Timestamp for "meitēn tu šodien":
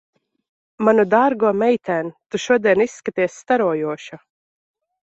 1.65-2.85